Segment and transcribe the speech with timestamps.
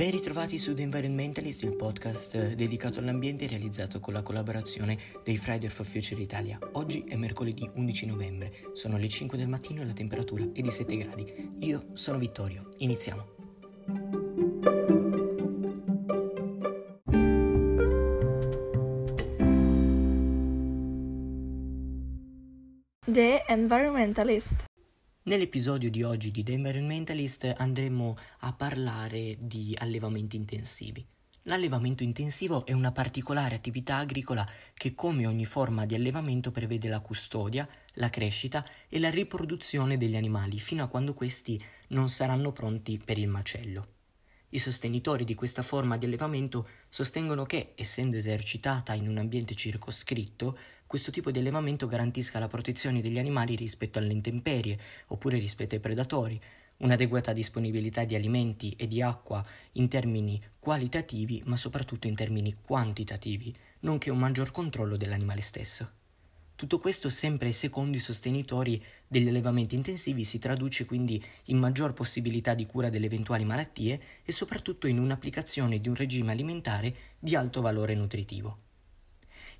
[0.00, 5.68] Ben ritrovati su The Environmentalist, il podcast dedicato all'ambiente realizzato con la collaborazione dei Friday
[5.68, 6.58] for Future Italia.
[6.72, 10.70] Oggi è mercoledì 11 novembre, sono le 5 del mattino e la temperatura è di
[10.70, 11.50] 7 gradi.
[11.58, 13.26] Io sono Vittorio, iniziamo.
[23.04, 24.69] The Environmentalist
[25.22, 31.04] Nell'episodio di oggi di The Environmentalist andremo a parlare di allevamenti intensivi.
[31.42, 37.00] L'allevamento intensivo è una particolare attività agricola che come ogni forma di allevamento prevede la
[37.00, 42.98] custodia, la crescita e la riproduzione degli animali fino a quando questi non saranno pronti
[43.04, 43.88] per il macello.
[44.52, 50.58] I sostenitori di questa forma di allevamento sostengono che, essendo esercitata in un ambiente circoscritto,
[50.90, 54.76] questo tipo di allevamento garantisca la protezione degli animali rispetto alle intemperie
[55.06, 56.40] oppure rispetto ai predatori,
[56.78, 59.40] un'adeguata disponibilità di alimenti e di acqua
[59.74, 65.88] in termini qualitativi ma soprattutto in termini quantitativi, nonché un maggior controllo dell'animale stesso.
[66.56, 72.54] Tutto questo sempre secondo i sostenitori degli allevamenti intensivi si traduce quindi in maggior possibilità
[72.54, 77.60] di cura delle eventuali malattie e soprattutto in un'applicazione di un regime alimentare di alto
[77.60, 78.69] valore nutritivo.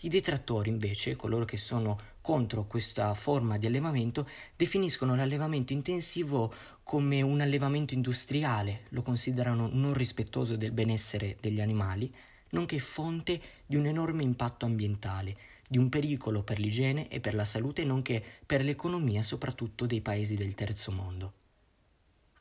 [0.03, 4.27] I detrattori invece, coloro che sono contro questa forma di allevamento,
[4.57, 6.51] definiscono l'allevamento intensivo
[6.83, 12.11] come un allevamento industriale, lo considerano non rispettoso del benessere degli animali,
[12.51, 15.37] nonché fonte di un enorme impatto ambientale,
[15.69, 20.35] di un pericolo per l'igiene e per la salute, nonché per l'economia soprattutto dei paesi
[20.35, 21.33] del terzo mondo.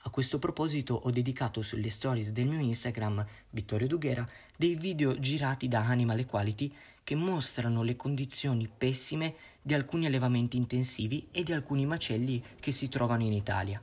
[0.04, 5.68] A questo proposito ho dedicato sulle stories del mio Instagram, Vittorio Dughera, dei video girati
[5.68, 6.74] da Animal Equality
[7.04, 12.90] che mostrano le condizioni pessime di alcuni allevamenti intensivi e di alcuni macelli che si
[12.90, 13.82] trovano in Italia.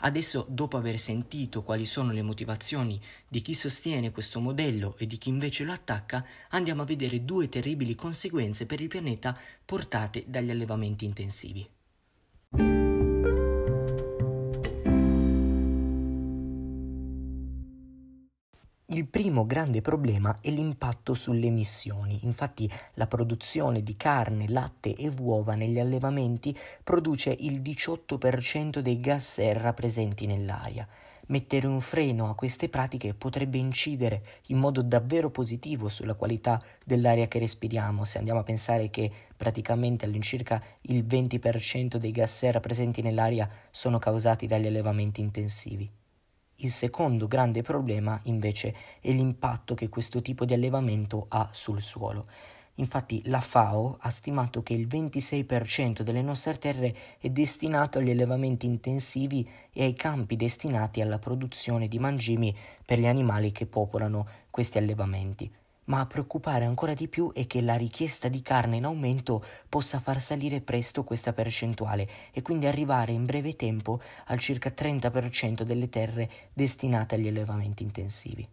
[0.00, 5.18] Adesso, dopo aver sentito quali sono le motivazioni di chi sostiene questo modello e di
[5.18, 10.50] chi invece lo attacca, andiamo a vedere due terribili conseguenze per il pianeta portate dagli
[10.50, 11.68] allevamenti intensivi.
[18.98, 22.18] Il primo grande problema è l'impatto sulle emissioni.
[22.24, 29.34] Infatti la produzione di carne, latte e uova negli allevamenti produce il 18% dei gas
[29.34, 30.84] serra presenti nell'aria.
[31.28, 37.28] Mettere un freno a queste pratiche potrebbe incidere in modo davvero positivo sulla qualità dell'aria
[37.28, 43.00] che respiriamo, se andiamo a pensare che praticamente all'incirca il 20% dei gas serra presenti
[43.00, 45.88] nell'aria sono causati dagli allevamenti intensivi.
[46.60, 52.26] Il secondo grande problema invece è l'impatto che questo tipo di allevamento ha sul suolo.
[52.76, 58.66] Infatti la FAO ha stimato che il 26% delle nostre terre è destinato agli allevamenti
[58.66, 62.52] intensivi e ai campi destinati alla produzione di mangimi
[62.84, 65.48] per gli animali che popolano questi allevamenti
[65.88, 70.00] ma a preoccupare ancora di più è che la richiesta di carne in aumento possa
[70.00, 75.88] far salire presto questa percentuale e quindi arrivare in breve tempo al circa 30% delle
[75.88, 78.46] terre destinate agli allevamenti intensivi.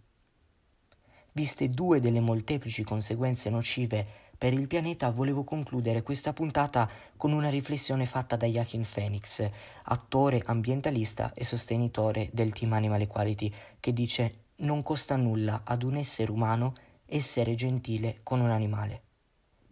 [1.34, 7.50] Viste due delle molteplici conseguenze nocive per il pianeta, volevo concludere questa puntata con una
[7.50, 9.46] riflessione fatta da Joaquin Phoenix,
[9.84, 15.98] attore ambientalista e sostenitore del Team Animal Equality, che dice non costa nulla ad un
[15.98, 16.74] essere umano
[17.06, 19.02] essere gentile con un animale.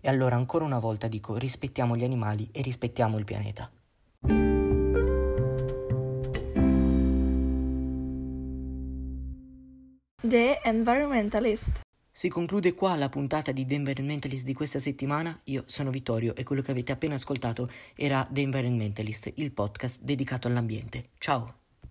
[0.02, 3.72] E allora ancora una volta dico rispettiamo gli animali e rispettiamo il pianeta.
[10.26, 15.38] The Environmentalist Si conclude qua la puntata di The Environmentalist di questa settimana.
[15.46, 20.48] Io sono Vittorio e quello che avete appena ascoltato era The Environmentalist, il podcast dedicato
[20.48, 21.10] all'ambiente.
[21.18, 21.63] Ciao!